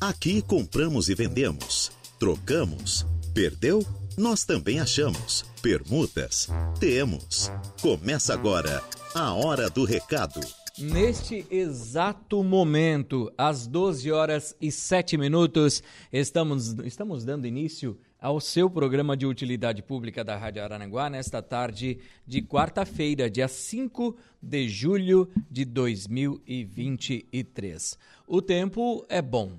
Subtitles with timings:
[0.00, 3.04] Aqui compramos e vendemos, trocamos,
[3.34, 3.84] perdeu?
[4.16, 5.44] Nós também achamos.
[5.60, 6.46] Permutas?
[6.78, 7.50] Temos.
[7.82, 8.80] Começa agora
[9.12, 10.38] a Hora do Recado.
[10.78, 18.70] Neste exato momento, às 12 horas e 7 minutos, estamos, estamos dando início ao seu
[18.70, 25.28] programa de utilidade pública da Rádio Araranguá nesta tarde de quarta-feira, dia 5 de julho
[25.50, 27.98] de 2023.
[28.28, 29.58] O tempo é bom.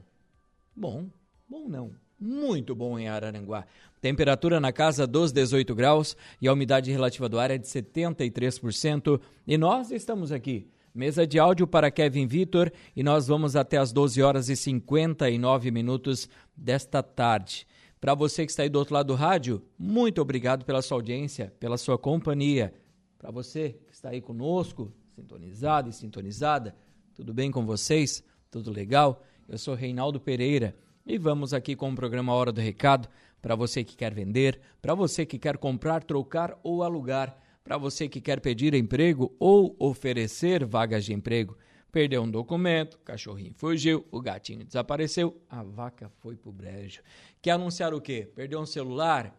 [0.76, 1.08] Bom,
[1.48, 3.66] bom não, muito bom em Araranguá.
[4.02, 9.20] Temperatura na casa dos 18 graus e a umidade relativa do ar é de 73%.
[9.48, 10.68] E nós estamos aqui.
[10.94, 15.72] Mesa de áudio para Kevin Vitor e nós vamos até as 12 horas e 59
[15.72, 17.68] minutos desta tarde.
[18.02, 21.54] Para você que está aí do outro lado do rádio, muito obrigado pela sua audiência,
[21.60, 22.74] pela sua companhia.
[23.18, 26.76] Para você que está aí conosco, sintonizado e sintonizada,
[27.14, 28.24] tudo bem com vocês?
[28.50, 29.22] Tudo legal?
[29.50, 33.10] Eu sou Reinaldo Pereira e vamos aqui com o programa Hora do Recado
[33.42, 38.08] para você que quer vender, para você que quer comprar, trocar ou alugar, para você
[38.08, 41.58] que quer pedir emprego ou oferecer vagas de emprego.
[41.92, 47.02] Perdeu um documento, o cachorrinho fugiu, o gatinho desapareceu, a vaca foi pro brejo.
[47.42, 48.32] Quer anunciar o quê?
[48.36, 49.36] Perdeu um celular?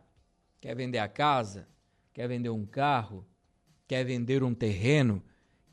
[0.60, 1.68] Quer vender a casa?
[2.12, 3.24] Quer vender um carro?
[3.86, 5.22] Quer vender um terreno?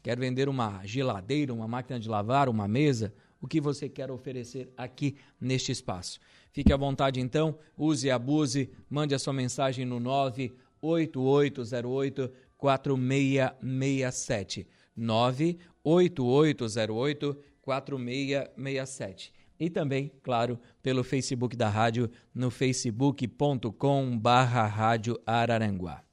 [0.03, 3.11] Quer vender uma geladeira, uma máquina de lavar, uma mesa?
[3.41, 6.19] O que você quer oferecer aqui neste espaço?
[6.51, 14.67] Fique à vontade então, use e abuse, mande a sua mensagem no 98808 4667.
[14.95, 26.03] 98808 4667 e também, claro, pelo Facebook da rádio no facebook.com barra rádio Araranguá.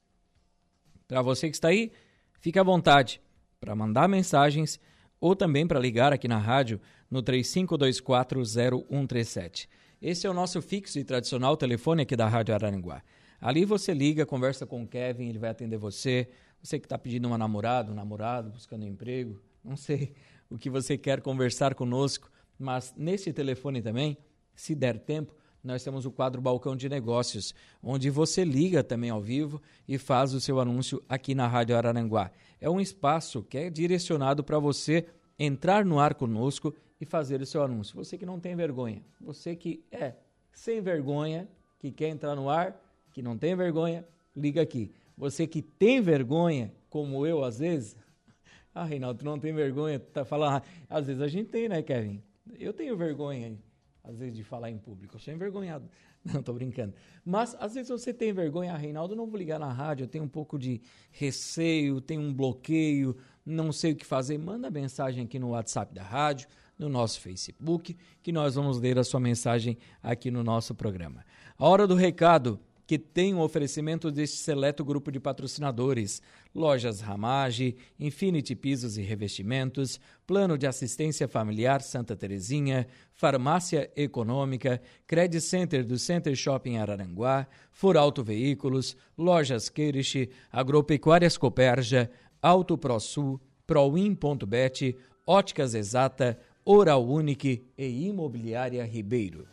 [1.07, 1.91] Para você que está aí,
[2.39, 3.21] fique à vontade
[3.59, 4.79] para mandar mensagens
[5.19, 9.67] ou também para ligar aqui na rádio no 35240137.
[10.01, 13.01] Esse é o nosso fixo e tradicional telefone aqui da Rádio Araranguá.
[13.39, 16.29] Ali você liga, conversa com o Kevin, ele vai atender você.
[16.61, 20.13] Você que está pedindo uma namorada, um namorado, buscando um emprego, não sei
[20.49, 24.17] o que você quer conversar conosco, mas nesse telefone também,
[24.55, 25.35] se der tempo,
[25.65, 30.33] nós temos o quadro Balcão de Negócios, onde você liga também ao vivo e faz
[30.33, 32.31] o seu anúncio aqui na Rádio Araranguá.
[32.61, 35.07] É um espaço que é direcionado para você
[35.39, 37.95] entrar no ar conosco e fazer o seu anúncio.
[37.95, 40.13] Você que não tem vergonha, você que é
[40.53, 41.49] sem vergonha,
[41.79, 42.79] que quer entrar no ar,
[43.11, 44.91] que não tem vergonha, liga aqui.
[45.17, 47.97] Você que tem vergonha, como eu às vezes,
[48.73, 52.21] ah, Reinaldo, tu não tem vergonha, tá falando, às vezes a gente tem, né, Kevin?
[52.59, 53.57] Eu tenho vergonha,
[54.07, 55.15] às vezes, de falar em público.
[55.15, 55.89] Eu sou envergonhado.
[56.23, 56.93] Não, tô brincando.
[57.23, 60.23] Mas, às vezes, você tem vergonha, ah, Reinaldo, não vou ligar na rádio, eu tenho
[60.23, 64.37] um pouco de receio, tenho um bloqueio, não sei o que fazer.
[64.39, 66.47] Manda mensagem aqui no WhatsApp da rádio,
[66.79, 71.23] no nosso Facebook, que nós vamos ler a sua mensagem aqui no nosso programa.
[71.57, 76.21] A hora do recado que tem o um oferecimento deste seleto grupo de patrocinadores:
[76.53, 85.41] Lojas Ramage, Infinity Pisos e Revestimentos, Plano de Assistência Familiar Santa Terezinha, Farmácia Econômica, Credit
[85.41, 92.09] Center do Center Shopping Araranguá, Furauto Veículos, Lojas Queirish, Agropecuárias Coperja,
[92.41, 99.47] Auto ProSul, Proin.bet, Óticas Exata, Oral Unique e Imobiliária Ribeiro.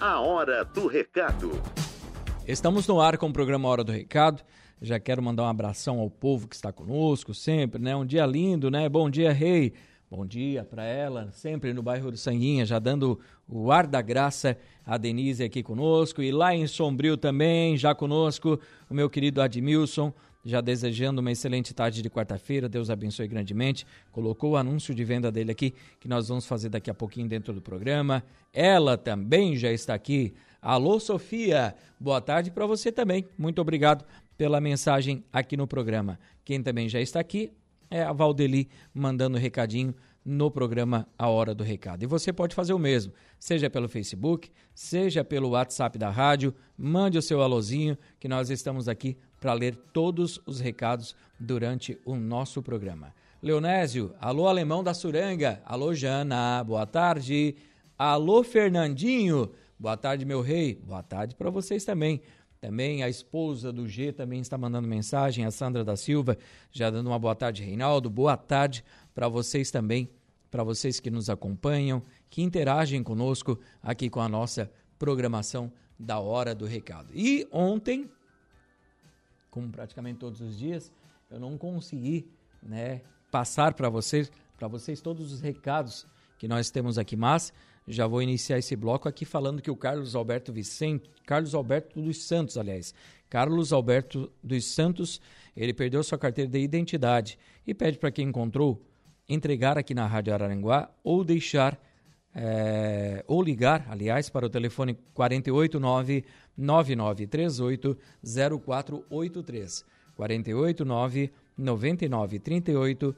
[0.00, 1.50] A hora do recado.
[2.48, 4.42] Estamos no ar com o programa Hora do Recado.
[4.80, 7.94] Já quero mandar um abração ao povo que está conosco sempre, né?
[7.94, 8.88] Um dia lindo, né?
[8.88, 9.74] Bom dia, Rei.
[10.10, 14.56] Bom dia para ela, sempre no bairro do Sanguinha, já dando o ar da graça
[14.86, 16.22] a Denise aqui conosco.
[16.22, 20.10] E lá em Sombrio também, já conosco, o meu querido Admilson,
[20.48, 22.68] já desejando uma excelente tarde de quarta-feira.
[22.68, 23.86] Deus abençoe grandemente.
[24.10, 27.52] Colocou o anúncio de venda dele aqui, que nós vamos fazer daqui a pouquinho dentro
[27.52, 28.24] do programa.
[28.52, 31.74] Ela também já está aqui, Alô, Sofia.
[32.00, 33.26] Boa tarde para você também.
[33.38, 34.04] Muito obrigado
[34.36, 36.18] pela mensagem aqui no programa.
[36.44, 37.52] Quem também já está aqui
[37.90, 39.94] é a Valdeli mandando recadinho
[40.24, 42.02] no programa A Hora do Recado.
[42.02, 47.16] E você pode fazer o mesmo, seja pelo Facebook, seja pelo WhatsApp da rádio, mande
[47.16, 52.62] o seu alôzinho, que nós estamos aqui para ler todos os recados durante o nosso
[52.62, 53.14] programa.
[53.42, 57.56] Leonésio, alô alemão da Suranga, alô Jana, boa tarde.
[57.96, 59.50] Alô Fernandinho,
[59.80, 60.74] Boa tarde, meu rei.
[60.74, 62.20] Boa tarde para vocês também.
[62.60, 66.36] Também a esposa do G também está mandando mensagem, a Sandra da Silva,
[66.72, 68.10] já dando uma boa tarde, Reinaldo.
[68.10, 70.10] Boa tarde para vocês também,
[70.50, 74.68] para vocês que nos acompanham, que interagem conosco aqui com a nossa
[74.98, 77.12] programação da Hora do Recado.
[77.14, 78.10] E ontem,
[79.58, 80.92] como praticamente todos os dias,
[81.28, 82.30] eu não consegui,
[82.62, 86.06] né, passar para vocês, para vocês todos os recados
[86.38, 87.52] que nós temos aqui, mas
[87.90, 92.22] Já vou iniciar esse bloco aqui falando que o Carlos Alberto Vicente, Carlos Alberto dos
[92.22, 92.94] Santos, aliás,
[93.30, 95.22] Carlos Alberto dos Santos,
[95.56, 98.82] ele perdeu sua carteira de identidade e pede para quem encontrou
[99.26, 101.80] entregar aqui na Rádio Araranguá ou deixar
[102.34, 106.24] é, ou ligar, aliás, para o telefone 489
[106.56, 109.84] 9938 0483.
[110.14, 113.16] 489 9938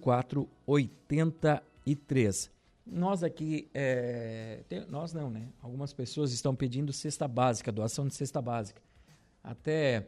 [0.00, 2.50] 0483.
[2.86, 5.48] Nós aqui, é, tem, nós não, né?
[5.62, 8.82] Algumas pessoas estão pedindo cesta básica, doação de cesta básica.
[9.42, 10.06] Até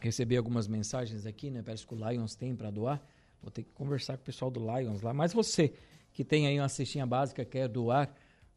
[0.00, 1.62] recebi algumas mensagens aqui, né?
[1.62, 3.00] Parece que o Lions tem para doar.
[3.40, 5.14] Vou ter que conversar com o pessoal do Lions lá.
[5.14, 5.72] Mas você
[6.12, 8.14] que tem aí uma cestinha básica, quer doar,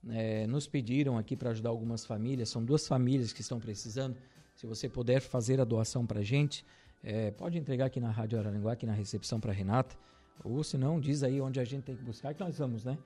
[0.10, 2.50] é, nos pediram aqui para ajudar algumas famílias.
[2.50, 4.16] São duas famílias que estão precisando.
[4.56, 6.66] Se você puder fazer a doação para a gente,
[7.04, 9.96] é, pode entregar aqui na Rádio Araranguá, aqui na recepção para Renata.
[10.44, 12.98] Ou se não, diz aí onde a gente tem que buscar, que nós vamos, né?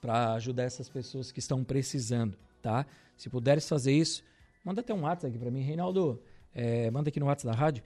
[0.00, 2.86] Para ajudar essas pessoas que estão precisando, tá?
[3.16, 4.22] Se puderes fazer isso,
[4.64, 5.60] manda até um WhatsApp aqui para mim.
[5.60, 6.22] Reinaldo,
[6.54, 7.82] é, manda aqui no WhatsApp da rádio.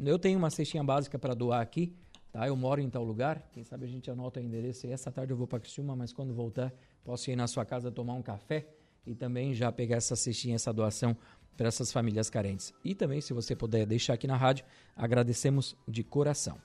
[0.00, 1.94] Eu tenho uma cestinha básica para doar aqui,
[2.32, 2.46] tá?
[2.46, 3.48] Eu moro em tal lugar.
[3.52, 4.92] Quem sabe a gente anota o endereço aí.
[4.92, 6.72] Essa tarde eu vou para Criciúma, mas quando voltar,
[7.04, 8.66] posso ir na sua casa tomar um café
[9.06, 11.16] e também já pegar essa cestinha, essa doação
[11.56, 12.72] para essas famílias carentes.
[12.84, 14.64] E também, se você puder deixar aqui na rádio,
[14.96, 16.58] agradecemos de coração.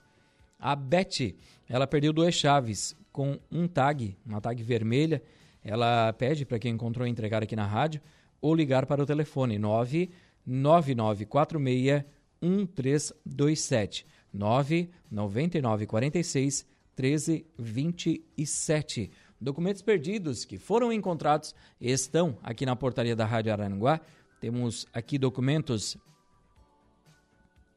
[0.60, 1.36] A Beth,
[1.68, 5.22] ela perdeu duas chaves com um tag, uma tag vermelha.
[5.64, 8.02] Ela pede para quem encontrou entregar aqui na rádio
[8.40, 12.06] ou ligar para o telefone 99946
[12.42, 16.68] 1327 99946
[16.98, 19.12] 1327.
[19.40, 24.00] Documentos perdidos que foram encontrados estão aqui na portaria da Rádio Aranguá.
[24.40, 25.98] Temos aqui documentos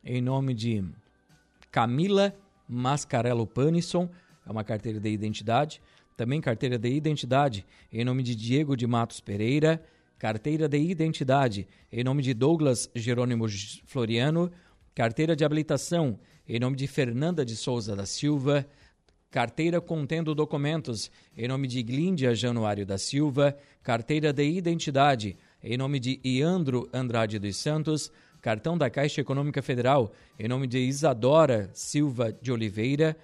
[0.05, 0.85] em nome de
[1.71, 2.35] Camila
[2.69, 4.09] Mascarello Panisson,
[4.47, 5.83] é uma carteira de identidade.
[6.17, 9.83] Também carteira de identidade em nome de Diego de Matos Pereira.
[10.19, 13.47] Carteira de identidade em nome de Douglas Jerônimo
[13.85, 14.51] Floriano.
[14.95, 18.67] Carteira de habilitação em nome de Fernanda de Souza da Silva.
[19.31, 23.57] Carteira contendo documentos em nome de Glíndia Januário da Silva.
[23.83, 28.11] Carteira de identidade em nome de Iandro Andrade dos Santos
[28.41, 33.17] cartão da Caixa Econômica Federal, em nome de Isadora Silva de Oliveira,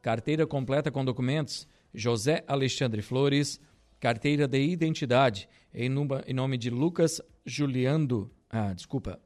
[0.00, 3.60] carteira completa com documentos, José Alexandre Flores,
[4.00, 9.20] carteira de identidade, em nome de Lucas Juliando, ah, desculpa,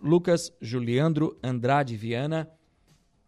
[0.00, 2.48] Lucas Juliandro Andrade Viana,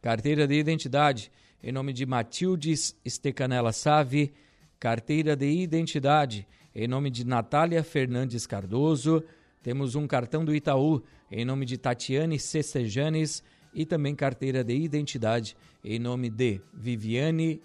[0.04, 4.34] carteira de identidade, em nome de Matildes Estecanela Save,
[4.78, 9.24] carteira de identidade, em nome de Natália Fernandes Cardoso,
[9.62, 13.42] temos um cartão do Itaú em nome de Tatiane Cecejanes
[13.72, 17.62] e também carteira de identidade em nome de Viviane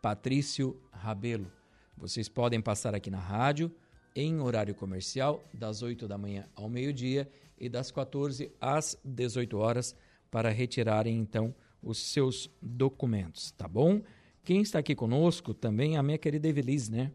[0.00, 1.52] Patrício Rabelo.
[1.98, 3.70] Vocês podem passar aqui na rádio
[4.16, 7.28] em horário comercial das 8 da manhã ao meio-dia
[7.58, 9.94] e das 14 às 18 horas
[10.30, 11.54] para retirarem então
[11.84, 14.00] os seus documentos, tá bom?
[14.42, 17.12] Quem está aqui conosco também é a minha querida Evelise, né?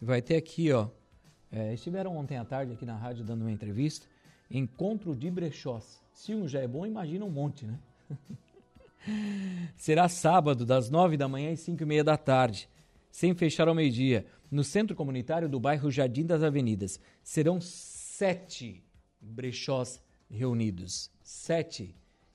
[0.00, 0.88] Vai ter aqui, ó,
[1.50, 4.06] é, estiveram ontem à tarde aqui na rádio dando uma entrevista.
[4.50, 6.02] Encontro de brechós.
[6.12, 7.78] Se um já é bom, imagina um monte, né?
[9.76, 12.68] Será sábado, das nove da manhã às cinco e meia da tarde,
[13.10, 16.98] sem fechar ao meio-dia, no centro comunitário do bairro Jardim das Avenidas.
[17.22, 18.82] Serão sete
[19.20, 21.10] brechós reunidos.
[21.22, 21.94] Sete.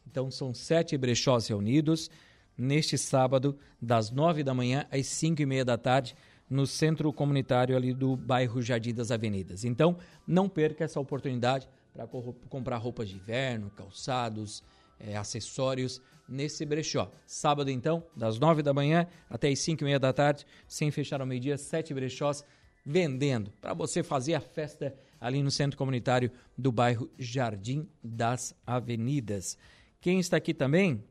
[0.09, 2.09] Então são sete brechós reunidos
[2.57, 6.15] neste sábado, das nove da manhã às cinco e meia da tarde,
[6.49, 9.63] no centro comunitário ali do bairro Jardim das Avenidas.
[9.63, 9.97] Então,
[10.27, 12.07] não perca essa oportunidade para
[12.49, 14.63] comprar roupas de inverno, calçados,
[14.99, 17.11] é, acessórios nesse brechó.
[17.25, 21.21] Sábado, então, das nove da manhã até as cinco e meia da tarde, sem fechar
[21.21, 22.43] ao meio-dia, sete brechós
[22.83, 29.57] vendendo para você fazer a festa ali no centro comunitário do bairro Jardim das Avenidas.
[30.01, 31.03] Quem está aqui também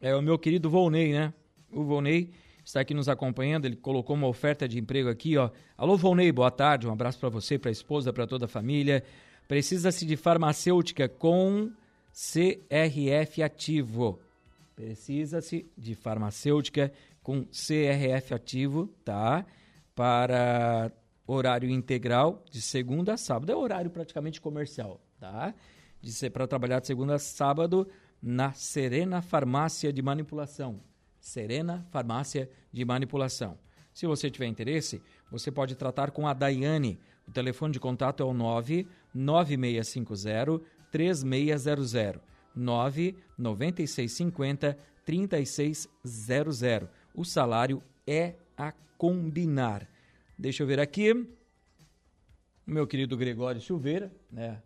[0.00, 1.32] é o meu querido Volney, né?
[1.70, 2.32] O Volney
[2.64, 3.66] está aqui nos acompanhando.
[3.66, 5.48] Ele colocou uma oferta de emprego aqui, ó.
[5.78, 6.88] Alô, Volney, boa tarde.
[6.88, 9.04] Um abraço para você, para a esposa, para toda a família.
[9.46, 11.70] Precisa-se de farmacêutica com
[12.10, 14.18] CRF ativo.
[14.74, 19.46] Precisa-se de farmacêutica com CRF ativo, tá?
[19.94, 20.90] Para
[21.28, 23.52] horário integral de segunda a sábado.
[23.52, 25.54] É horário praticamente comercial, tá?
[26.32, 27.86] Para trabalhar de segunda a sábado
[28.22, 30.80] na Serena Farmácia de Manipulação.
[31.18, 33.58] Serena Farmácia de Manipulação.
[33.92, 37.00] Se você tiver interesse, você pode tratar com a Daiane.
[37.26, 42.22] O telefone de contato é o 99650 3600
[42.54, 46.88] 99650 3600.
[47.14, 49.86] O salário é a combinar.
[50.38, 51.28] Deixa eu ver aqui.
[52.66, 54.62] Meu querido Gregório Silveira, né?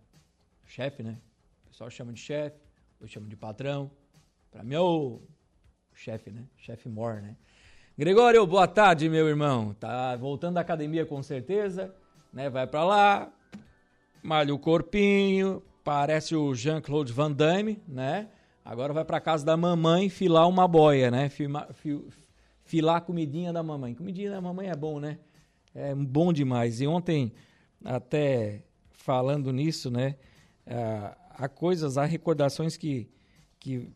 [0.66, 1.18] Chefe, né?
[1.64, 2.60] O pessoal chama de chefe,
[3.00, 3.90] eu chamo de patrão.
[4.50, 5.20] Para mim é o
[5.94, 6.44] chefe, né?
[6.56, 7.36] Chefe Mor, né?
[7.98, 9.74] Gregório, boa tarde, meu irmão.
[9.74, 11.94] Tá voltando da academia com certeza,
[12.32, 12.50] né?
[12.50, 13.32] Vai para lá,
[14.22, 18.28] malha o corpinho, parece o Jean-Claude Van Damme, né?
[18.64, 21.28] Agora vai para casa da mamãe filar uma boia, né?
[21.28, 22.08] Filma, fil,
[22.64, 23.94] filar a comidinha da mamãe.
[23.94, 25.18] Comidinha da mamãe é bom, né?
[25.74, 26.80] É bom demais.
[26.80, 27.32] E ontem,
[27.84, 30.16] até falando nisso, né?
[30.66, 33.08] Ah, há coisas, há recordações que,
[33.60, 33.88] que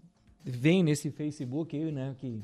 [0.45, 2.15] vêm nesse Facebook aí, né?
[2.19, 2.43] Que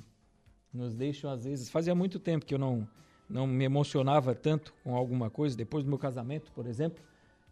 [0.73, 1.69] nos deixam às vezes.
[1.71, 2.89] Fazia muito tempo que eu não,
[3.29, 7.05] não me emocionava tanto com alguma coisa, depois do meu casamento, por exemplo.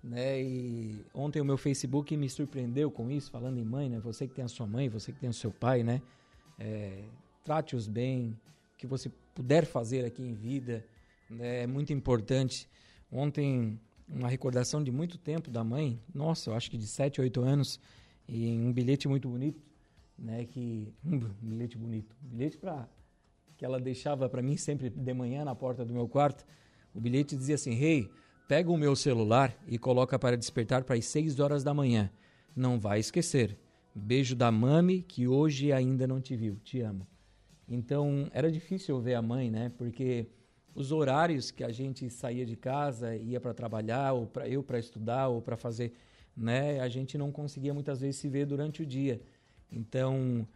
[0.03, 0.43] Né?
[0.43, 3.99] E ontem o meu Facebook me surpreendeu com isso, falando em mãe, né?
[4.01, 6.03] Você que tem a sua mãe, você que tem o seu pai, né?
[6.59, 7.05] É,
[7.43, 8.39] Trate-os bem,
[8.75, 10.85] o que você puder fazer aqui em vida
[11.29, 11.63] né?
[11.63, 12.69] é muito importante.
[13.13, 17.41] Ontem, uma recordação de muito tempo da mãe, nossa, eu acho que de 7, 8
[17.41, 17.81] anos,
[18.29, 19.63] e um bilhete muito bonito,
[20.19, 20.45] né?
[20.45, 22.89] Que, um bilhete bonito, um bilhete para
[23.57, 26.45] que ela deixava para mim sempre de manhã na porta do meu quarto.
[26.95, 28.11] O bilhete dizia assim: Rei, hey,
[28.49, 32.11] pega o meu celular e coloca para despertar para as 6 horas da manhã.
[32.55, 33.59] Não vai esquecer.
[33.95, 36.57] Beijo da mami que hoje ainda não te viu.
[36.65, 37.07] Te amo.
[37.69, 39.73] Então era difícil ver a mãe, né?
[39.77, 40.27] Porque
[40.75, 44.79] os horários que a gente saía de casa, ia para trabalhar, ou para eu para
[44.79, 45.93] estudar, ou para fazer,
[46.37, 46.81] né?
[46.81, 49.21] A gente não conseguia muitas vezes se ver durante o dia.
[49.71, 50.47] Então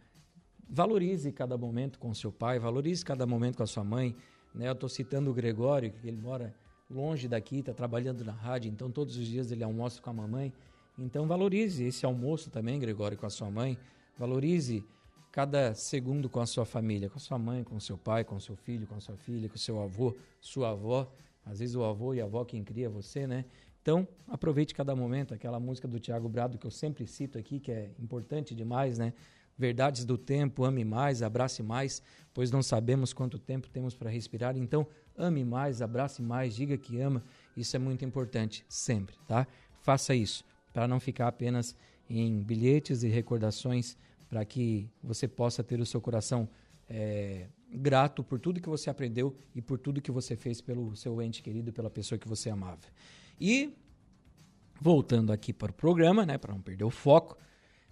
[0.69, 4.15] valorize cada momento com seu pai, valorize cada momento com a sua mãe.
[4.53, 4.67] Né?
[4.67, 6.53] Eu estou citando o Gregório, que ele mora
[6.89, 10.53] longe daqui, está trabalhando na rádio, então todos os dias ele almoça com a mamãe.
[10.97, 13.77] Então valorize esse almoço também, Gregório, com a sua mãe.
[14.17, 14.83] Valorize
[15.31, 18.35] cada segundo com a sua família, com a sua mãe, com o seu pai, com
[18.35, 21.11] o seu filho, com a sua filha, com o seu avô, sua avó.
[21.45, 23.45] Às vezes o avô e a avó quem cria você, né?
[23.81, 25.33] Então, aproveite cada momento.
[25.33, 29.13] Aquela música do Tiago Brado que eu sempre cito aqui, que é importante demais, né?
[29.59, 32.01] verdades do tempo, ame mais, abrace mais,
[32.33, 34.55] pois não sabemos quanto tempo temos para respirar.
[34.55, 37.21] Então, ame mais, abrace mais, diga que ama.
[37.57, 39.45] Isso é muito importante, sempre, tá?
[39.81, 41.75] Faça isso, para não ficar apenas
[42.09, 43.97] em bilhetes e recordações,
[44.29, 46.47] para que você possa ter o seu coração
[46.87, 51.21] é, grato por tudo que você aprendeu e por tudo que você fez pelo seu
[51.21, 52.81] ente querido, pela pessoa que você amava.
[53.39, 53.75] E,
[54.79, 57.37] voltando aqui para o programa, né, para não perder o foco,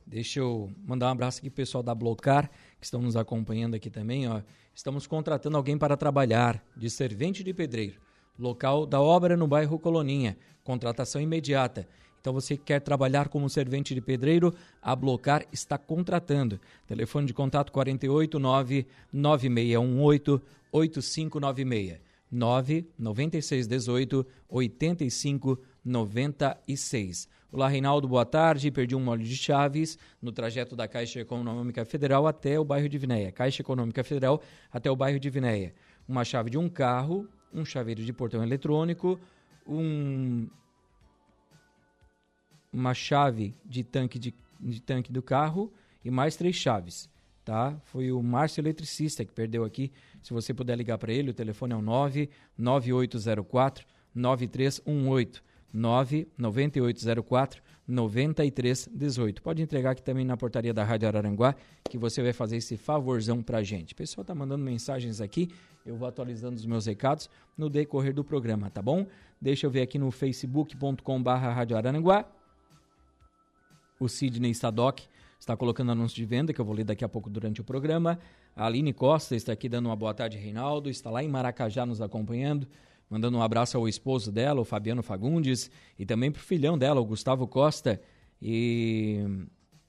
[0.08, 3.90] Deixa eu mandar um abraço aqui pro pessoal da Blocar, que estão nos acompanhando aqui
[3.90, 4.26] também.
[4.26, 4.42] Ó.
[4.74, 8.00] Estamos contratando alguém para trabalhar de servente de pedreiro.
[8.40, 10.38] Local da obra no bairro Coloninha.
[10.64, 11.86] Contratação imediata.
[12.28, 16.60] Então você que quer trabalhar como servente de pedreiro, a Blocar está contratando.
[16.86, 27.30] Telefone de contato 489 9618 8596 99618 8596.
[27.50, 28.70] Olá, Reinaldo, boa tarde.
[28.72, 32.98] Perdi um molho de chaves no trajeto da Caixa Econômica Federal até o bairro de
[32.98, 33.32] Vinéia.
[33.32, 35.74] Caixa Econômica Federal até o bairro de Vinéia.
[36.06, 39.18] Uma chave de um carro, um chaveiro de portão eletrônico,
[39.66, 40.50] um,
[42.78, 45.72] uma chave de tanque, de, de tanque do carro
[46.04, 47.10] e mais três chaves.
[47.44, 47.76] Tá?
[47.86, 49.92] Foi o Márcio Eletricista que perdeu aqui.
[50.22, 55.44] Se você puder ligar para ele, o telefone é o 99804 9318.
[55.74, 59.42] 99804 9318.
[59.42, 61.56] Pode entregar aqui também na portaria da Rádio Araranguá,
[61.90, 63.94] que você vai fazer esse favorzão pra gente.
[63.94, 65.50] O pessoal tá mandando mensagens aqui,
[65.86, 69.08] eu vou atualizando os meus recados no decorrer do programa, tá bom?
[69.40, 72.26] Deixa eu ver aqui no facebook.com.br Rádio Araranguá.
[74.00, 75.02] O Sidney Sadoc
[75.40, 78.20] está colocando anúncio de venda, que eu vou ler daqui a pouco durante o programa.
[78.56, 80.90] A Aline Costa está aqui dando uma boa tarde, Reinaldo.
[80.90, 82.68] Está lá em Maracajá nos acompanhando
[83.10, 87.00] mandando um abraço ao esposo dela, o Fabiano Fagundes, e também para o filhão dela,
[87.00, 88.02] o Gustavo Costa,
[88.42, 89.26] e,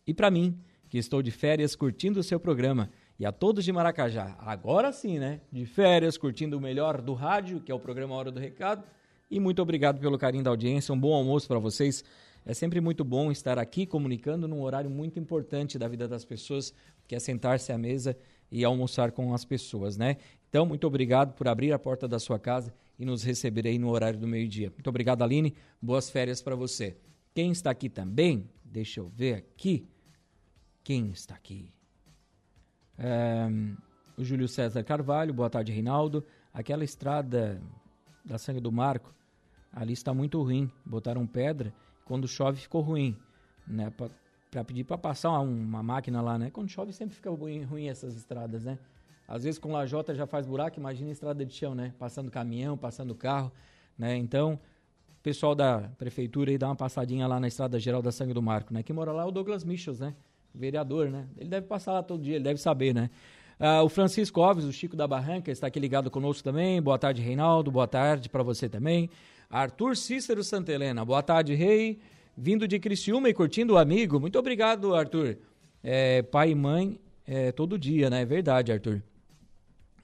[0.07, 2.91] e para mim, que estou de férias curtindo o seu programa.
[3.19, 5.41] E a todos de Maracajá, agora sim, né?
[5.50, 8.85] De férias, curtindo o melhor do rádio, que é o programa Hora do Recado.
[9.29, 10.95] E muito obrigado pelo carinho da audiência.
[10.95, 12.05] Um bom almoço para vocês.
[12.45, 16.73] É sempre muito bom estar aqui comunicando num horário muito importante da vida das pessoas,
[17.07, 18.16] que é sentar-se à mesa
[18.50, 20.16] e almoçar com as pessoas, né?
[20.49, 24.18] Então, muito obrigado por abrir a porta da sua casa e nos receberei no horário
[24.18, 24.71] do meio-dia.
[24.71, 25.54] Muito obrigado, Aline.
[25.80, 26.97] Boas férias para você.
[27.35, 29.87] Quem está aqui também, deixa eu ver aqui.
[30.83, 31.71] Quem está aqui?
[32.99, 33.47] É,
[34.16, 36.25] o Júlio César Carvalho, boa tarde, Reinaldo.
[36.52, 37.62] Aquela estrada
[38.25, 39.14] da Sangue do Marco,
[39.73, 40.71] ali está muito ruim.
[40.85, 41.73] Botaram pedra,
[42.09, 43.15] quando chove ficou ruim.
[43.67, 43.93] Né?
[44.50, 46.50] Para pedir para passar uma, uma, máquina lá, né?
[46.50, 48.79] Quando chove sempre fica ruim, ruim essas estradas, né?
[49.29, 51.93] Às vezes com lajota já faz buraco, imagina estrada de chão, né?
[51.99, 53.53] Passando caminhão, passando carro,
[53.97, 54.17] né?
[54.17, 58.33] Então, o pessoal da prefeitura aí dá uma passadinha lá na Estrada Geral da Sangue
[58.33, 58.83] do Marco, né?
[58.83, 60.15] Quem mora lá é o Douglas Michels, né?
[60.55, 61.29] Vereador, né?
[61.37, 63.11] Ele deve passar lá todo dia, ele deve saber, né?
[63.61, 66.81] Uh, o Francisco Alves, o Chico da Barranca, está aqui ligado conosco também.
[66.81, 67.71] Boa tarde, Reinaldo.
[67.71, 69.11] Boa tarde para você também.
[69.50, 71.02] Arthur Cícero Santa Helena.
[71.07, 71.99] Boa tarde, Rei.
[72.37, 74.21] Vindo de Criciúma e curtindo o amigo.
[74.21, 75.38] Muito obrigado, Arthur.
[75.83, 78.21] É, pai e mãe é, todo dia, né?
[78.21, 79.02] É verdade, Arthur.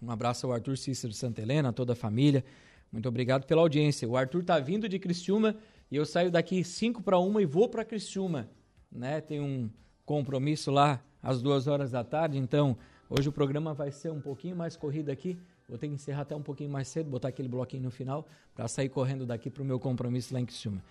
[0.01, 2.43] Um abraço ao Arthur Cícero Santa Helena, a toda a família.
[2.91, 4.09] Muito obrigado pela audiência.
[4.09, 5.55] O Arthur tá vindo de Criciúma
[5.91, 8.49] e eu saio daqui 5 para uma e vou para Criciúma,
[8.91, 9.21] né?
[9.21, 9.69] Tem um
[10.07, 12.79] compromisso lá às duas horas da tarde, então
[13.17, 15.39] Hoje o programa vai ser um pouquinho mais corrido aqui.
[15.69, 18.69] Vou ter que encerrar até um pouquinho mais cedo, botar aquele bloquinho no final para
[18.69, 20.83] sair correndo daqui para o meu compromisso lá em cima.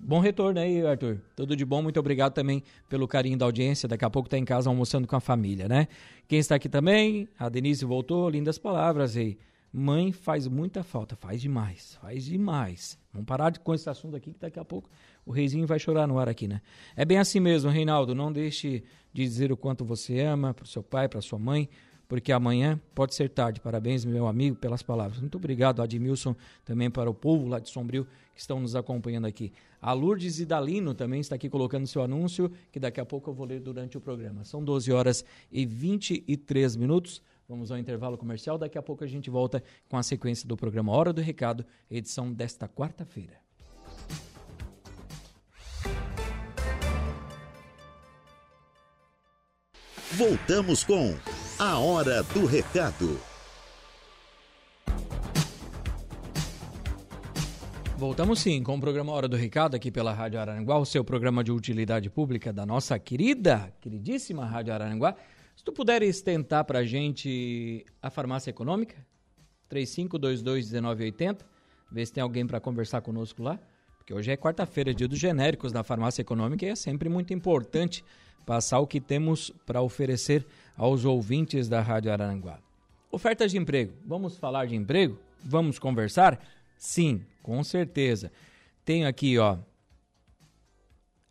[0.00, 1.20] Bom retorno aí, Arthur.
[1.36, 1.82] Tudo de bom.
[1.82, 3.88] Muito obrigado também pelo carinho da audiência.
[3.88, 5.88] Daqui a pouco está em casa almoçando com a família, né?
[6.26, 8.28] Quem está aqui também, a Denise voltou.
[8.28, 9.38] Lindas palavras aí.
[9.72, 11.16] Mãe faz muita falta.
[11.16, 11.96] Faz demais.
[12.00, 12.98] Faz demais.
[13.12, 14.90] Vamos parar com esse assunto aqui que daqui a pouco
[15.24, 16.60] o reizinho vai chorar no ar aqui, né?
[16.96, 18.14] É bem assim mesmo, Reinaldo.
[18.14, 21.68] Não deixe de dizer o quanto você ama para o seu pai, para sua mãe,
[22.08, 23.60] porque amanhã pode ser tarde.
[23.60, 25.20] Parabéns, meu amigo, pelas palavras.
[25.20, 26.34] Muito obrigado, Admilson,
[26.64, 29.52] também para o povo lá de Sombrio que estão nos acompanhando aqui.
[29.80, 33.46] A Lourdes Idalino também está aqui colocando seu anúncio, que daqui a pouco eu vou
[33.46, 34.44] ler durante o programa.
[34.44, 37.22] São 12 horas e 23 minutos.
[37.48, 38.56] Vamos ao intervalo comercial.
[38.56, 42.32] Daqui a pouco a gente volta com a sequência do programa Hora do Recado, edição
[42.32, 43.44] desta quarta-feira.
[50.16, 51.12] Voltamos com
[51.64, 53.18] a Hora do Recado.
[57.96, 61.42] Voltamos sim com o programa Hora do Recado aqui pela Rádio Araranguá, o seu programa
[61.42, 65.16] de utilidade pública da nossa querida, queridíssima Rádio Araranguá.
[65.56, 68.96] Se tu puderes tentar para a gente a farmácia econômica,
[69.70, 71.38] 35221980,
[71.90, 73.58] ver se tem alguém para conversar conosco lá,
[73.96, 78.04] porque hoje é quarta-feira, dia dos genéricos da farmácia econômica e é sempre muito importante
[78.44, 82.58] passar o que temos para oferecer aos ouvintes da Rádio Araranguá.
[83.10, 83.92] Ofertas de emprego.
[84.04, 85.18] Vamos falar de emprego?
[85.44, 86.40] Vamos conversar?
[86.76, 88.32] Sim, com certeza.
[88.84, 89.58] Tenho aqui, ó.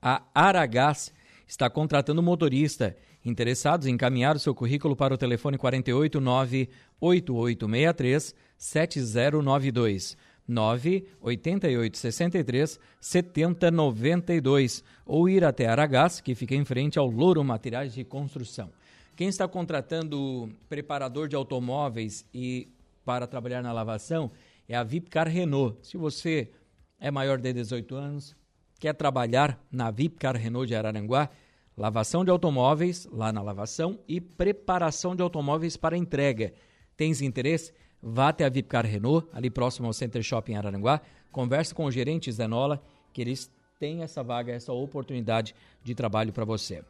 [0.02, 1.14] A Aragás
[1.48, 2.96] está contratando motorista.
[3.26, 10.18] Interessados em encaminhar o seu currículo para o telefone 489 8863 7092.
[10.48, 18.70] 98863 7092 ou ir até Aragás, que fica em frente ao Louro Materiais de Construção.
[19.16, 22.68] Quem está contratando preparador de automóveis e
[23.06, 24.32] para trabalhar na lavação
[24.68, 25.78] é a Vipcar Renault.
[25.86, 26.52] Se você
[27.00, 28.36] é maior de 18 anos,
[28.80, 31.30] quer trabalhar na Vipcar Renault de Araranguá,
[31.78, 36.52] lavação de automóveis lá na lavação e preparação de automóveis para entrega.
[36.98, 37.72] Tens interesse?
[38.02, 41.00] Vá até a Vipcar Renault, ali próximo ao Center Shopping Araranguá.
[41.32, 46.46] Converse com o gerente Zenola, que eles têm essa vaga, essa oportunidade de trabalho para
[46.46, 46.84] você.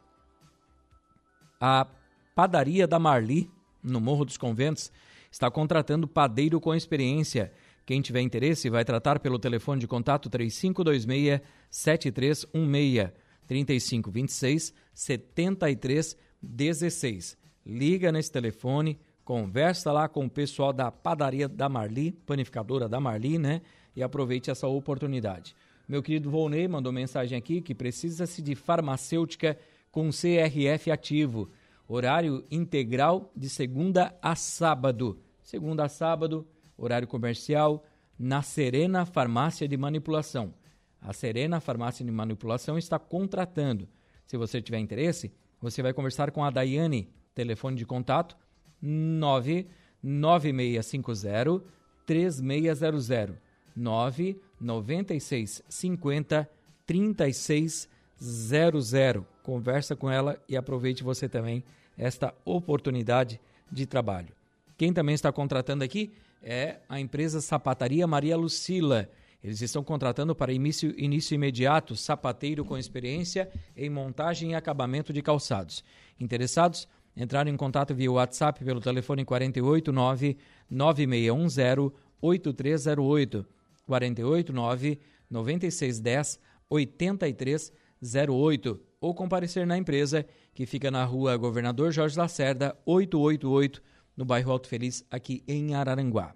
[1.60, 1.88] A
[2.36, 3.50] Padaria da Marli,
[3.82, 4.92] no Morro dos Conventos,
[5.32, 7.52] está contratando padeiro com experiência.
[7.86, 13.12] Quem tiver interesse vai tratar pelo telefone de contato 3526 7316
[13.48, 17.38] 3526 7316.
[17.66, 23.40] Liga nesse telefone Conversa lá com o pessoal da padaria da Marli, panificadora da Marli,
[23.40, 23.62] né?
[23.96, 25.56] E aproveite essa oportunidade.
[25.88, 29.58] Meu querido Volney mandou mensagem aqui que precisa-se de farmacêutica
[29.92, 31.50] com CRF ativo.
[31.96, 35.20] Horário integral de segunda a sábado.
[35.44, 37.86] Segunda a sábado, horário comercial,
[38.18, 40.56] na Serena Farmácia de Manipulação.
[41.00, 43.88] A Serena Farmácia de Manipulação está contratando.
[44.26, 47.14] Se você tiver interesse, você vai conversar com a Daiane.
[47.36, 48.36] Telefone de contato
[48.82, 51.64] 99650
[52.08, 53.36] 3600
[53.76, 56.50] 99650
[56.88, 59.24] 3600.
[59.44, 61.64] Conversa com ela e aproveite você também
[61.98, 63.40] esta oportunidade
[63.72, 64.34] de trabalho.
[64.78, 69.10] Quem também está contratando aqui é a empresa Sapataria Maria Lucila.
[69.44, 75.22] Eles estão contratando para início, início imediato sapateiro com experiência em montagem e acabamento de
[75.22, 75.84] calçados.
[76.20, 76.88] Interessados?
[77.16, 80.38] Entrar em contato via WhatsApp pelo telefone 489
[80.70, 83.46] 9610 8308
[83.86, 93.84] 489 9610 8308 ou comparecer na empresa que fica na rua Governador Jorge Lacerda 888
[94.16, 96.34] no bairro Alto Feliz aqui em Araranguá.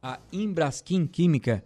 [0.00, 1.64] A Imbraskin Química,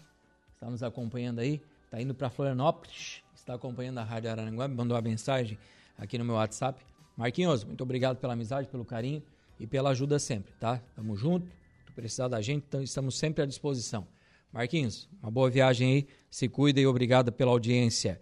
[0.54, 1.62] está nos acompanhando aí,
[1.96, 5.58] está indo para Florianópolis, está acompanhando a Rádio Araranguá, me mandou uma mensagem
[5.98, 6.84] aqui no meu WhatsApp.
[7.16, 9.24] Marquinhos, muito obrigado pela amizade, pelo carinho
[9.58, 10.82] e pela ajuda sempre, tá?
[10.94, 11.48] Tamo junto,
[11.86, 14.06] tu precisar da gente, então estamos sempre à disposição.
[14.52, 18.20] Marquinhos, uma boa viagem aí, se cuida e obrigado pela audiência.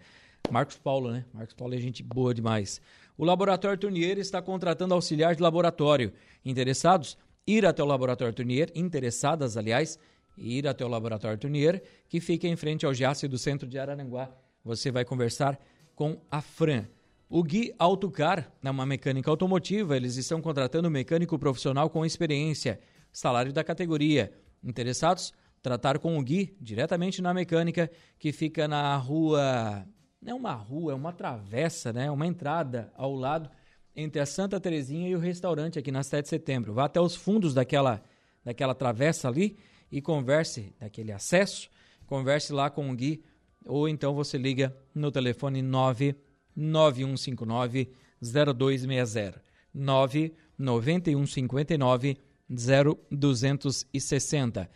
[0.52, 1.26] Marcos Paulo, né?
[1.34, 2.80] Marcos Paulo é gente boa demais.
[3.18, 6.14] O Laboratório Tournier está contratando auxiliar de laboratório.
[6.46, 7.18] Interessados?
[7.48, 9.98] Ir até o Laboratório Tournier, interessadas, aliás,
[10.38, 14.30] ir até o Laboratório Tournier, que fica em frente ao Jace do centro de Araranguá.
[14.64, 15.60] Você vai conversar
[15.96, 16.86] com a Fran.
[17.30, 22.80] O Gui Autocar, é uma mecânica automotiva, eles estão contratando mecânico profissional com experiência.
[23.12, 24.32] Salário da categoria.
[24.64, 25.34] Interessados?
[25.64, 29.88] tratar com o Gui diretamente na mecânica que fica na rua.
[30.22, 32.12] Não é uma rua, é uma travessa, né?
[32.12, 33.50] Uma entrada ao lado
[33.96, 36.74] entre a Santa Terezinha e o restaurante aqui na 7 de setembro.
[36.74, 38.04] Vá até os fundos daquela,
[38.44, 39.58] daquela travessa ali
[39.94, 41.70] e converse, daquele acesso,
[42.08, 43.24] converse lá com o Gui,
[43.64, 49.44] ou então você liga no telefone 99159 0260.
[49.72, 52.18] 99159
[52.50, 54.68] 0260.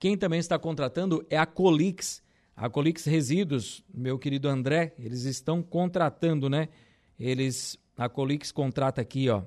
[0.00, 2.20] Quem também está contratando é a Colix.
[2.56, 6.70] A Colix Resíduos, meu querido André, eles estão contratando, né?
[7.18, 9.44] Eles, a Colix contrata aqui, ó,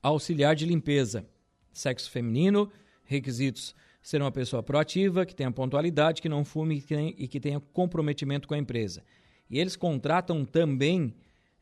[0.00, 1.26] auxiliar de limpeza,
[1.72, 2.70] sexo feminino,
[3.06, 6.84] requisitos ser uma pessoa proativa, que tenha pontualidade, que não fume
[7.16, 9.02] e que tenha comprometimento com a empresa.
[9.50, 11.14] E eles contratam também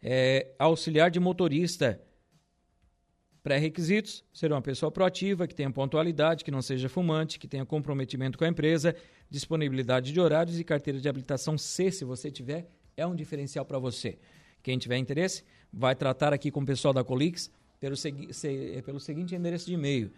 [0.03, 2.01] é, auxiliar de motorista,
[3.45, 8.39] Pré-requisitos: ser uma pessoa proativa, que tenha pontualidade, que não seja fumante, que tenha comprometimento
[8.39, 8.97] com a empresa,
[9.29, 13.79] disponibilidade de horários e carteira de habilitação C, se você tiver, é um diferencial para
[13.79, 14.19] você.
[14.63, 18.99] Quem tiver interesse, vai tratar aqui com o pessoal da Colix pelo, segui se, pelo
[18.99, 20.11] seguinte endereço de e-mail: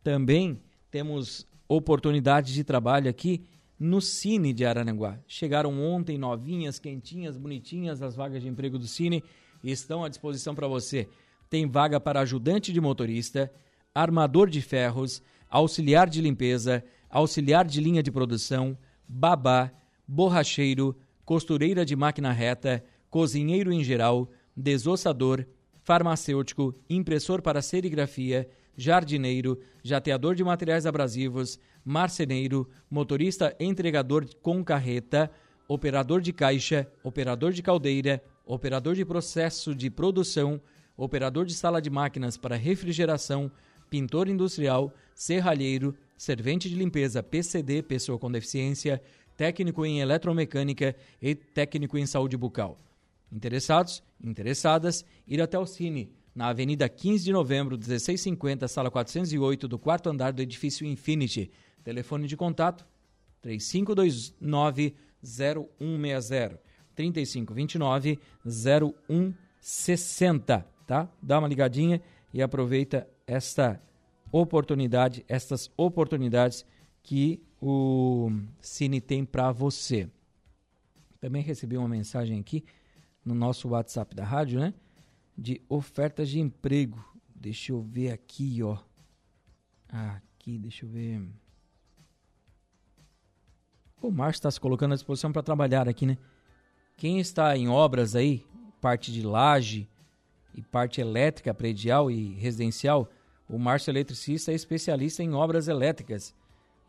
[0.04, 0.60] Também
[0.90, 3.44] temos oportunidades de trabalho aqui
[3.80, 5.20] no Cine de Araranguá.
[5.26, 9.24] Chegaram ontem novinhas, quentinhas, bonitinhas as vagas de emprego do Cine
[9.64, 11.08] estão à disposição para você.
[11.50, 13.52] Tem vaga para ajudante de motorista,
[13.96, 19.72] armador de ferros, auxiliar de limpeza, auxiliar de linha de produção, babá,
[20.08, 25.46] borracheiro, costureira de máquina reta, cozinheiro em geral, desossador,
[25.84, 35.32] farmacêutico, impressor para serigrafia, jardineiro, jateador de materiais abrasivos, marceneiro, motorista entregador com carreta,
[35.68, 40.62] operador de caixa, operador de caldeira, operador de processo de produção,
[40.98, 43.52] operador de sala de máquinas para refrigeração,
[43.90, 49.02] pintor industrial, serralheiro, servente de limpeza PCD, pessoa com deficiência,
[49.38, 52.78] técnico em eletromecânica e técnico em saúde bucal.
[53.32, 54.04] Interessados?
[54.22, 55.06] Interessadas?
[55.28, 60.34] Ir até o Cine, na Avenida 15 de Novembro, 1650, sala 408, do quarto andar
[60.34, 61.52] do edifício Infinity.
[61.90, 62.86] Telefone de contato:
[63.42, 66.62] 3529 0160
[66.94, 71.10] 3529 0160, tá?
[71.20, 72.00] Dá uma ligadinha
[72.32, 73.82] e aproveita esta
[74.32, 76.64] oportunidade, estas oportunidades
[77.02, 78.30] que o
[78.62, 80.08] Cine tem para você.
[81.20, 82.64] Também recebi uma mensagem aqui
[83.26, 84.76] no nosso WhatsApp da rádio, né?
[85.36, 87.04] De ofertas de emprego.
[87.34, 88.78] Deixa eu ver aqui, ó.
[89.88, 91.28] Aqui, deixa eu ver.
[94.02, 96.18] O Márcio está se colocando à disposição para trabalhar aqui, né?
[96.96, 98.46] Quem está em obras aí,
[98.80, 99.90] parte de laje
[100.56, 103.10] e parte elétrica, predial e residencial,
[103.48, 106.34] o Márcio Eletricista é especialista em obras elétricas.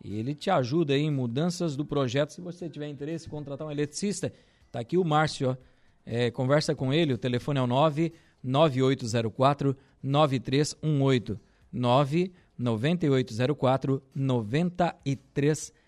[0.04, 2.30] E ele te ajuda aí em mudanças do projeto.
[2.30, 4.32] Se você tiver interesse em contratar um eletricista,
[4.70, 5.58] tá aqui o Márcio.
[6.06, 11.38] É, conversa com ele, o telefone é o 99804 9318.
[11.72, 15.79] 99804 9318.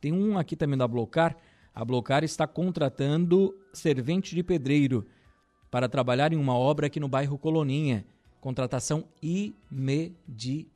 [0.00, 1.36] Tem um aqui também da Blocar.
[1.74, 5.06] A Blocar está contratando servente de pedreiro
[5.70, 8.04] para trabalhar em uma obra aqui no bairro Coloninha.
[8.40, 10.70] Contratação imediata.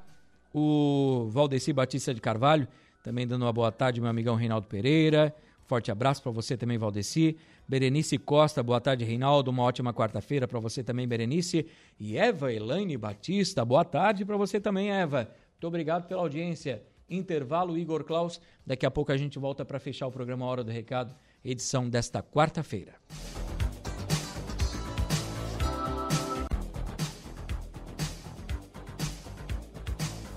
[0.53, 2.69] O Valdeci Batista de Carvalho,
[3.03, 5.35] também dando uma boa tarde, meu amigão Reinaldo Pereira.
[5.65, 7.39] Forte abraço para você também, Valdeci.
[7.67, 9.51] Berenice Costa, boa tarde, Reinaldo.
[9.51, 11.67] Uma ótima quarta-feira para você também, Berenice.
[11.99, 15.31] E Eva Elaine Batista, boa tarde para você também, Eva.
[15.53, 16.83] Muito obrigado pela audiência.
[17.09, 18.43] Intervalo, Igor Klaus.
[18.67, 21.15] Daqui a pouco a gente volta para fechar o programa Hora do Recado,
[21.45, 22.95] edição desta quarta-feira.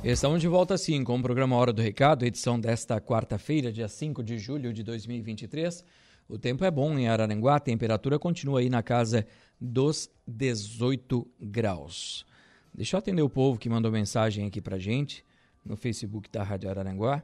[0.04, 4.24] Estamos de volta sim com o programa Hora do Recado, edição desta quarta-feira, dia 5
[4.24, 5.84] de julho de 2023.
[6.30, 9.26] O tempo é bom em Araranguá, a temperatura continua aí na casa
[9.60, 12.26] dos 18 graus.
[12.74, 15.26] Deixa eu atender o povo que mandou mensagem aqui pra gente
[15.66, 17.24] no Facebook da Rádio Araranguá.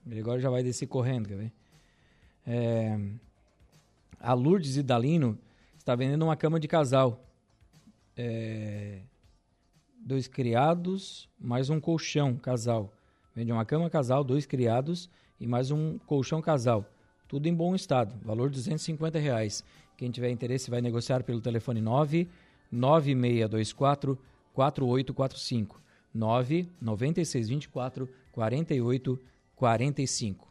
[0.07, 1.53] Gregório já vai descer correndo, quer ver?
[2.47, 2.99] É,
[4.19, 5.39] a Lourdes Idalino
[5.77, 7.23] está vendendo uma cama de casal.
[8.17, 9.03] É,
[10.01, 12.93] dois criados, mais um colchão casal.
[13.35, 16.85] Vende uma cama casal, dois criados e mais um colchão casal.
[17.29, 19.63] Tudo em bom estado, valor 250 reais.
[19.99, 22.29] Quem tiver interesse vai negociar pelo telefone 9
[22.71, 24.17] 9624
[24.55, 25.83] 4845
[26.15, 30.49] 99624 4845.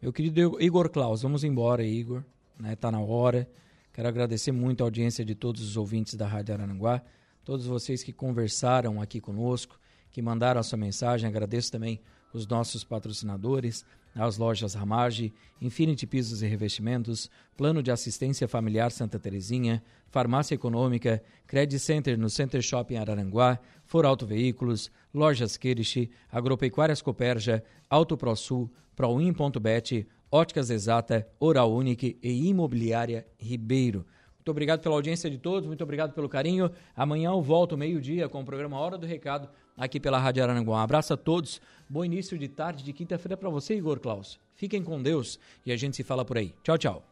[0.00, 2.24] Meu querido Igor Klaus, vamos embora, Igor.
[2.58, 2.74] Né?
[2.74, 3.46] Tá na hora.
[3.92, 7.02] Quero agradecer muito a audiência de todos os ouvintes da Rádio Arananguá,
[7.44, 9.78] todos vocês que conversaram aqui conosco,
[10.10, 11.28] que mandaram a sua mensagem.
[11.28, 12.00] Agradeço também
[12.32, 13.84] os nossos patrocinadores,
[14.16, 21.22] as lojas Ramage, Infinity Pisos e Revestimentos, Plano de Assistência Familiar Santa Terezinha, Farmácia Econômica,
[21.46, 28.70] Credit Center no Center Shopping Araranguá, For Auto Veículos, Lojas Kirish, Agropecuárias Coperja, Auto ProSul,
[28.94, 34.06] Proin.bet, Óticas Exata, Oral Unique e Imobiliária Ribeiro.
[34.38, 36.70] Muito obrigado pela audiência de todos, muito obrigado pelo carinho.
[36.96, 40.78] Amanhã eu volto meio-dia com o programa Hora do Recado aqui pela Rádio Araranguá.
[40.78, 41.60] Um abraço a todos.
[41.88, 44.38] Bom início de tarde de quinta-feira para você, Igor Klaus.
[44.54, 46.54] Fiquem com Deus e a gente se fala por aí.
[46.62, 47.04] Tchau, tchau.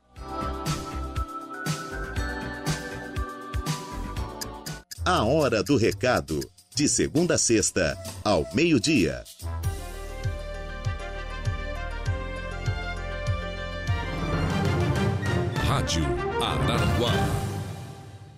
[5.05, 6.40] A Hora do Recado.
[6.74, 9.22] De segunda a sexta, ao meio-dia.
[15.68, 16.05] Rádio
[16.42, 17.43] Araranguá